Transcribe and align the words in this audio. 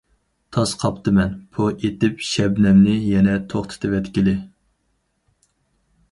تاس 0.55 0.71
قاپتىمەن، 0.83 1.33
پو 1.57 1.67
ئېتىپ 1.73 2.23
شەبنەمنى 2.29 2.95
يەنە 3.09 3.35
توختىتىۋەتكىلى! 3.53 4.33